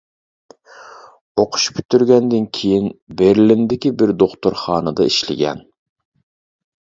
ئوقۇش 1.41 1.65
پۈتتۈرگەندىن 1.75 2.47
كېيىن 2.59 2.87
بېرلىندىكى 3.19 3.91
بىر 3.99 4.13
دوختۇرخانىدا 4.23 5.07
ئىشلىگەن. 5.11 5.61